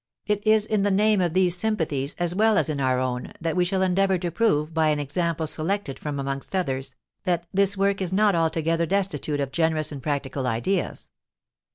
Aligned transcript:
It 0.25 0.41
is 0.47 0.65
in 0.65 0.81
the 0.81 0.89
name 0.89 1.21
of 1.21 1.35
these 1.35 1.55
sympathies, 1.55 2.15
as 2.17 2.33
well 2.33 2.57
as 2.57 2.69
in 2.69 2.79
our 2.81 2.97
own, 2.99 3.33
that 3.39 3.55
we 3.55 3.63
shall 3.63 3.83
endeavour 3.83 4.17
to 4.17 4.31
prove, 4.31 4.73
by 4.73 4.87
an 4.87 4.97
example 4.97 5.45
selected 5.45 5.99
from 5.99 6.19
amongst 6.19 6.55
others, 6.55 6.95
that 7.23 7.45
this 7.53 7.77
work 7.77 8.01
is 8.01 8.11
not 8.11 8.33
altogether 8.33 8.87
destitute 8.87 9.39
of 9.39 9.51
generous 9.51 9.91
and 9.91 10.01
practical 10.01 10.47
ideas. 10.47 11.11